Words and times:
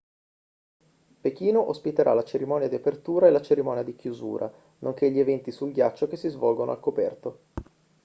pechino 1.21 1.69
ospiterà 1.69 2.15
la 2.15 2.23
cerimonia 2.23 2.67
di 2.67 2.73
apertura 2.73 3.27
e 3.27 3.29
la 3.29 3.39
cerimonia 3.43 3.83
di 3.83 3.95
chiusura 3.95 4.51
nonché 4.79 5.11
gli 5.11 5.19
eventi 5.19 5.51
sul 5.51 5.71
ghiaccio 5.71 6.07
che 6.07 6.17
si 6.17 6.27
svolgono 6.29 6.71
al 6.71 6.79
coperto 6.79 7.39